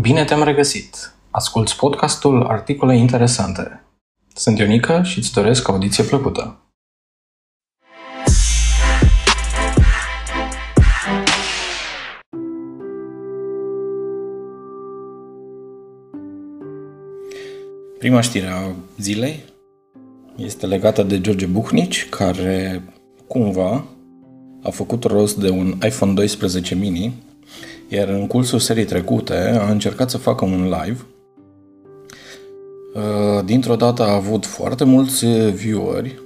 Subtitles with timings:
[0.00, 1.14] Bine te-am regăsit!
[1.30, 3.82] Asculți podcastul Articole Interesante.
[4.34, 6.56] Sunt Ionica și îți doresc audiție plăcută.
[17.98, 19.44] Prima știre a zilei
[20.36, 22.82] este legată de George Buhnici, care
[23.26, 23.84] cumva
[24.62, 27.14] a făcut rost de un iPhone 12 mini
[27.92, 31.06] iar în cursul serii trecute a încercat să facă un live.
[32.94, 36.18] Uh, dintr-o dată a avut foarte mulți vieweri,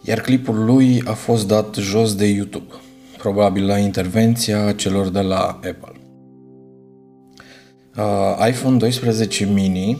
[0.00, 2.74] iar clipul lui a fost dat jos de YouTube,
[3.18, 5.92] probabil la intervenția celor de la Apple.
[7.96, 9.98] Uh, iPhone 12 mini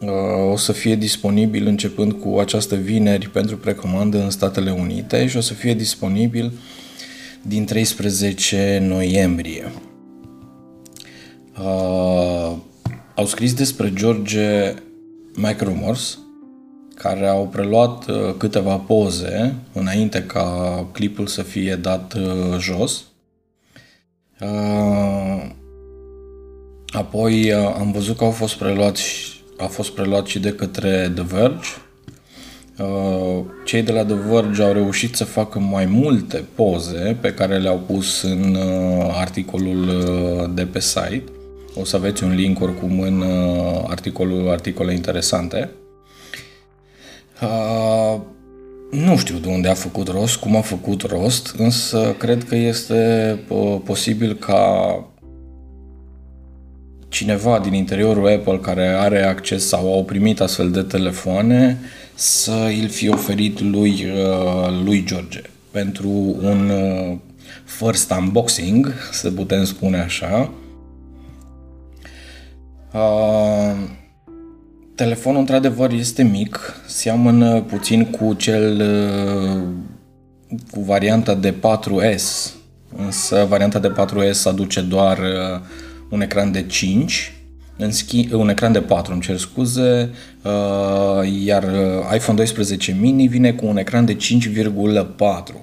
[0.00, 5.36] uh, o să fie disponibil începând cu această vineri pentru precomandă în Statele Unite și
[5.36, 6.85] o să fie disponibil uh,
[7.46, 9.72] din 13 noiembrie.
[11.58, 12.56] Uh,
[13.14, 14.74] au scris despre George
[15.34, 16.18] Micromors,
[16.94, 23.04] care au preluat uh, câteva poze înainte ca clipul să fie dat uh, jos.
[24.40, 25.50] Uh,
[26.86, 31.10] apoi uh, am văzut că au fost preluat și, a fost preluat și de către
[31.14, 31.85] The Verge Uh,
[33.64, 37.78] cei de la The Verge au reușit să facă mai multe poze pe care le-au
[37.86, 41.24] pus în uh, articolul uh, de pe site.
[41.74, 43.24] O să aveți un link oricum în
[43.86, 45.70] articolul articole interesante.
[48.90, 53.38] Nu știu de unde a făcut rost, cum a făcut rost, însă cred că este
[53.84, 55.04] posibil ca
[57.16, 61.78] cineva din interiorul Apple care are acces sau au primit astfel de telefoane
[62.14, 66.08] să îl fi oferit lui, uh, lui George pentru
[66.42, 67.16] un uh,
[67.64, 70.50] first unboxing, să putem spune așa.
[72.92, 73.76] Uh,
[74.94, 78.82] telefonul într-adevăr este mic, seamănă puțin cu cel
[80.70, 82.50] cu varianta de 4S,
[82.96, 85.18] însă varianta de 4S aduce doar
[86.08, 87.36] un ecran de 5
[87.76, 90.10] în schi- un ecran de 4, îmi cer scuze,
[90.42, 95.54] uh, iar uh, iPhone 12 mini vine cu un ecran de 5,4.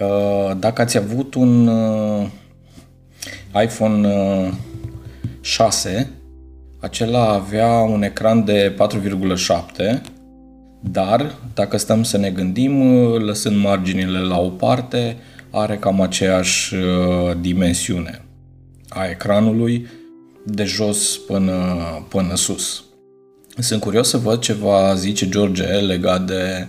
[0.00, 2.26] Uh, dacă ați avut un uh,
[3.62, 4.52] iPhone uh,
[5.40, 6.10] 6,
[6.80, 8.76] acela avea un ecran de
[9.86, 10.00] 4,7,
[10.80, 15.16] dar dacă stăm să ne gândim, uh, lăsând marginile la o parte,
[15.50, 18.22] are cam aceeași uh, dimensiune
[18.88, 19.86] a ecranului
[20.44, 21.54] de jos până,
[22.08, 22.84] până sus.
[23.58, 26.66] Sunt curios să văd ce va zice George legat de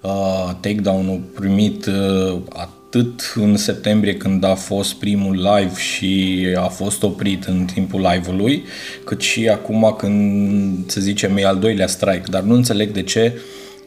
[0.00, 7.02] uh, takedown-ul primit uh, atât în septembrie când a fost primul live și a fost
[7.02, 8.64] oprit în timpul live-ului,
[9.04, 12.24] cât și acum când, să zicem, e al doilea strike.
[12.30, 13.40] Dar nu înțeleg de ce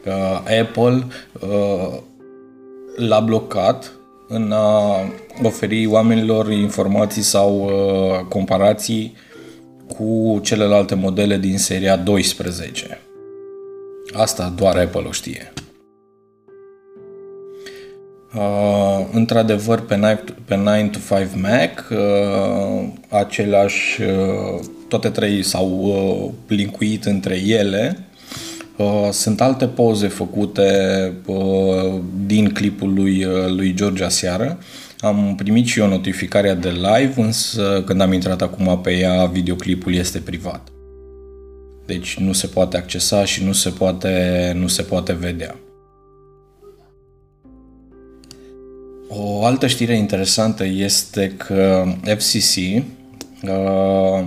[0.04, 1.06] uh, Apple
[1.40, 1.98] uh,
[2.96, 3.95] l-a blocat
[4.28, 5.00] în a
[5.42, 9.16] oferi oamenilor informații sau uh, comparații
[9.96, 13.00] cu celelalte modele din seria 12.
[14.12, 15.52] Asta doar Apple o știe.
[18.34, 25.80] Uh, într-adevăr, pe 9, pe 9 to 5 Mac, uh, aceleași, uh, toate trei s-au
[25.80, 28.05] uh, linkuit între ele.
[28.76, 34.58] Uh, sunt alte poze făcute uh, din clipul lui, uh, lui George aseară.
[34.58, 34.64] Uh,
[35.00, 39.94] am primit și eu notificarea de live, însă când am intrat acum pe ea, videoclipul
[39.94, 40.68] este privat.
[41.86, 45.56] Deci nu se poate accesa și nu se poate, nu se poate vedea.
[49.08, 52.56] O altă știre interesantă este că FCC
[53.42, 54.26] uh,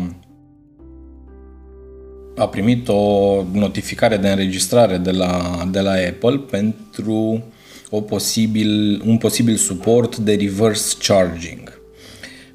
[2.39, 7.43] a primit o notificare de înregistrare de la, de la Apple pentru
[7.89, 11.79] o posibil, un posibil suport de reverse charging.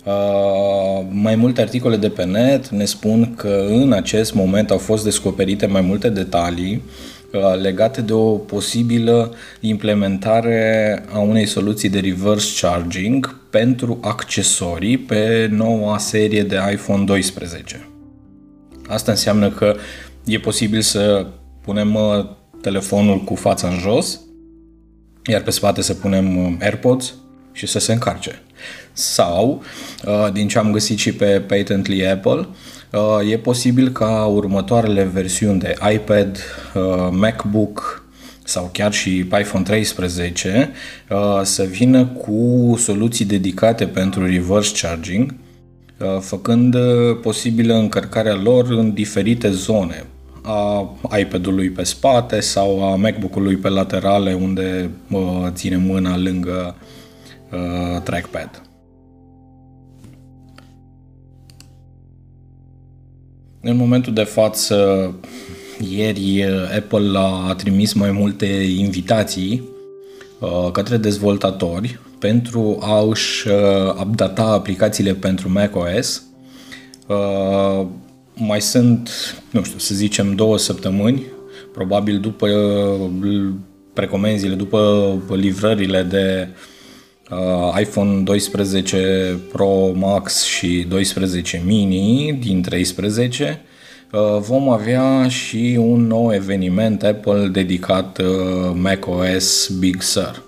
[0.05, 5.05] Uh, mai multe articole de pe net ne spun că în acest moment au fost
[5.05, 6.83] descoperite mai multe detalii
[7.33, 15.49] uh, legate de o posibilă implementare a unei soluții de reverse charging pentru accesorii pe
[15.51, 17.89] noua serie de iPhone 12.
[18.89, 19.77] Asta înseamnă că
[20.25, 21.27] e posibil să
[21.61, 22.27] punem uh,
[22.61, 24.21] telefonul cu fața în jos
[25.27, 27.15] iar pe spate să punem um, AirPods
[27.53, 28.43] și să se încarce.
[28.93, 29.63] Sau,
[30.05, 32.49] uh, din ce am găsit și pe Patently Apple,
[32.91, 36.39] uh, e posibil ca următoarele versiuni de iPad,
[36.75, 38.03] uh, MacBook
[38.45, 40.71] sau chiar și iPhone 13
[41.43, 45.35] să vină cu soluții dedicate pentru reverse charging,
[46.21, 46.77] făcând
[47.23, 50.07] posibilă încărcarea lor în diferite zone,
[50.43, 54.91] a iPad-ului pe spate sau a MacBook-ului pe laterale unde
[55.49, 56.75] ține mâna lângă
[57.51, 58.63] uh, trackpad.
[63.61, 65.11] În momentul de față,
[65.91, 66.45] ieri
[66.77, 68.47] Apple a trimis mai multe
[68.79, 69.63] invitații
[70.41, 76.23] uh, către dezvoltatori pentru a își uh, updata aplicațiile pentru macOS.
[77.07, 77.87] Uh,
[78.35, 79.11] mai sunt,
[79.51, 81.23] nu știu, să zicem două săptămâni,
[81.73, 82.49] probabil după
[83.93, 86.49] precomenzile, după livrările de
[87.31, 93.63] uh, iPhone 12 Pro Max și 12 mini din 13,
[94.13, 100.44] uh, vom avea și un nou eveniment Apple dedicat uh, macOS Big Sur,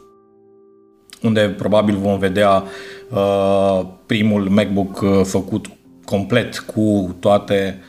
[1.26, 2.64] unde probabil vom vedea
[3.10, 5.66] uh, primul MacBook uh, făcut
[6.04, 7.82] complet cu toate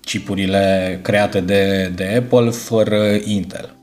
[0.00, 3.76] chipurile create de, de Apple fără Intel.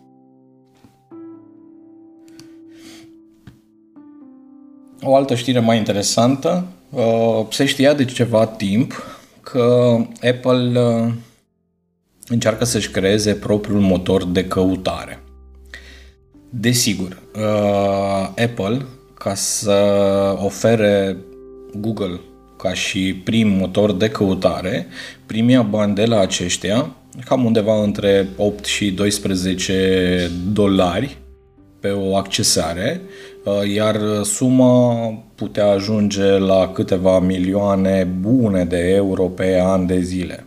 [5.01, 9.03] O altă știre mai interesantă, uh, se știa de ceva timp
[9.42, 11.12] că Apple uh,
[12.27, 15.24] încearcă să-și creeze propriul motor de căutare.
[16.50, 19.78] Desigur, uh, Apple, ca să
[20.44, 21.18] ofere
[21.75, 22.19] Google
[22.57, 24.88] ca și prim motor de căutare,
[25.25, 26.94] primia bani de la aceștia
[27.25, 31.18] cam undeva între 8 și 12 dolari
[31.80, 33.02] pe o accesare,
[33.44, 40.45] uh, iar suma putea ajunge la câteva milioane bune de euro pe an de zile.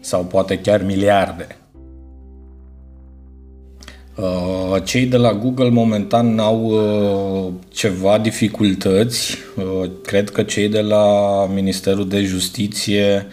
[0.00, 1.46] Sau poate chiar miliarde.
[4.14, 9.36] Uh, cei de la Google momentan au uh, ceva dificultăți.
[10.04, 11.06] Cred că cei de la
[11.54, 13.26] Ministerul de Justiție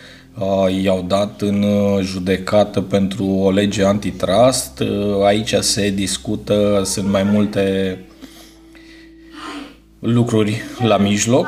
[0.82, 1.66] i-au dat în
[2.02, 4.84] judecată pentru o lege antitrust.
[5.26, 7.98] Aici se discută, sunt mai multe
[10.00, 11.48] lucruri la mijloc,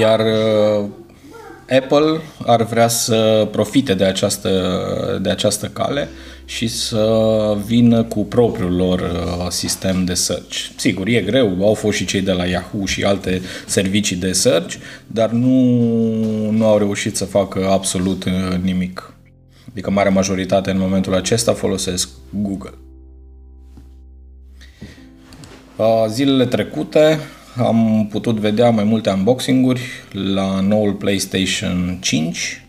[0.00, 0.20] iar
[1.68, 4.50] Apple ar vrea să profite de această,
[5.22, 6.08] de această cale
[6.44, 10.56] și să vină cu propriul lor uh, sistem de search.
[10.76, 14.74] Sigur, e greu, au fost și cei de la Yahoo și alte servicii de search,
[15.06, 15.50] dar nu,
[16.50, 19.14] nu au reușit să facă absolut uh, nimic.
[19.70, 22.74] Adică marea majoritate în momentul acesta folosesc Google.
[25.76, 27.18] Uh, zilele trecute
[27.56, 29.80] am putut vedea mai multe unboxing-uri
[30.12, 32.61] la noul PlayStation 5.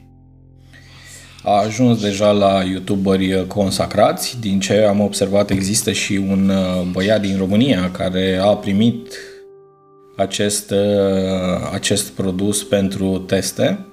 [1.45, 4.37] A ajuns deja la youtuberi consacrați.
[4.39, 9.17] Din ce am observat există și un uh, băiat din România care a primit
[10.15, 13.85] acest, uh, acest produs pentru teste,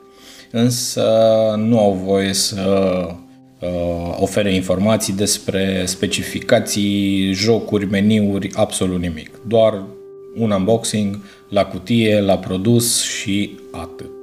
[0.50, 1.04] însă
[1.56, 3.06] nu au voie să
[3.60, 9.30] uh, ofere informații despre specificații, jocuri, meniuri, absolut nimic.
[9.46, 9.82] Doar
[10.36, 11.18] un unboxing
[11.48, 14.19] la cutie, la produs și atât.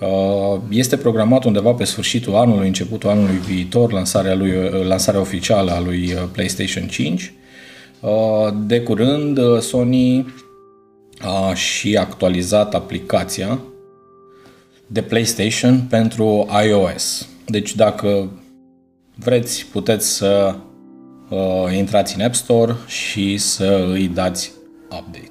[0.00, 5.70] Uh, este programat undeva pe sfârșitul anului, începutul anului viitor, lansarea, lui, uh, lansarea oficială
[5.70, 7.32] a lui uh, PlayStation 5.
[8.66, 10.34] De curând, Sony
[11.18, 13.60] a și actualizat aplicația
[14.86, 17.28] de PlayStation pentru iOS.
[17.46, 18.30] Deci dacă
[19.14, 20.54] vreți, puteți să
[21.28, 24.52] uh, intrați în App Store și să îi dați
[24.90, 25.29] update.